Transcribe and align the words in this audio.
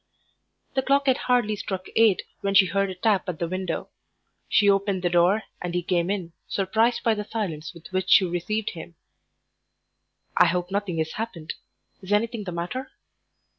The 0.73 0.81
clock 0.81 1.05
had 1.05 1.17
hardly 1.29 1.55
struck 1.55 1.85
eight 1.95 2.23
when 2.39 2.55
she 2.55 2.65
heard 2.65 2.89
a 2.89 2.95
tap 2.95 3.29
at 3.29 3.37
the 3.37 3.47
window. 3.47 3.89
She 4.49 4.67
opened 4.67 5.03
the 5.03 5.11
door 5.11 5.43
and 5.61 5.75
he 5.75 5.83
came 5.83 6.09
in, 6.09 6.33
surprised 6.47 7.03
by 7.03 7.13
the 7.13 7.23
silence 7.23 7.71
with 7.75 7.85
which 7.91 8.09
she 8.09 8.25
received 8.25 8.71
him. 8.71 8.95
"I 10.35 10.47
hope 10.47 10.71
nothing 10.71 10.97
has 10.97 11.11
happened. 11.11 11.53
Is 12.01 12.11
anything 12.11 12.45
the 12.45 12.51
matter?" 12.51 12.93